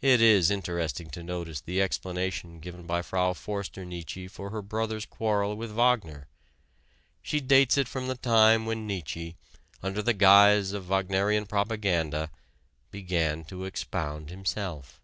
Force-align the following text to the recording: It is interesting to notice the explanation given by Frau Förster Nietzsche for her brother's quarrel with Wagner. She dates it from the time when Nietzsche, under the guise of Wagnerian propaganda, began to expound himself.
It 0.00 0.20
is 0.20 0.50
interesting 0.50 1.08
to 1.10 1.22
notice 1.22 1.60
the 1.60 1.80
explanation 1.80 2.58
given 2.58 2.84
by 2.84 3.00
Frau 3.00 3.32
Förster 3.32 3.86
Nietzsche 3.86 4.26
for 4.26 4.50
her 4.50 4.60
brother's 4.60 5.06
quarrel 5.06 5.54
with 5.54 5.70
Wagner. 5.70 6.26
She 7.22 7.38
dates 7.40 7.78
it 7.78 7.86
from 7.86 8.08
the 8.08 8.16
time 8.16 8.66
when 8.66 8.88
Nietzsche, 8.88 9.36
under 9.80 10.02
the 10.02 10.14
guise 10.14 10.72
of 10.72 10.86
Wagnerian 10.88 11.46
propaganda, 11.46 12.32
began 12.90 13.44
to 13.44 13.64
expound 13.64 14.30
himself. 14.30 15.00